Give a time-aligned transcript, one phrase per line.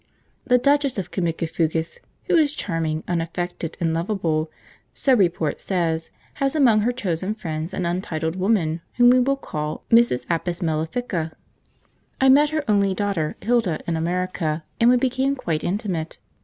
[0.47, 4.49] The Duchess of Cimicifugas, who is charming, unaffected, and lovable,
[4.95, 6.09] so report says,
[6.41, 10.25] has among her chosen friends an untitled woman whom we will call Mrs.
[10.27, 11.33] Apis Mellifica.
[12.19, 16.17] I met her only daughter, Hilda, in America, and we became quite intimate.